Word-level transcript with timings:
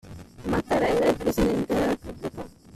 Mattarella 0.47 1.05
è 1.05 1.09
il 1.09 1.15
presidente 1.15 1.73
della 1.75 1.85
Repubblica. 1.89 2.47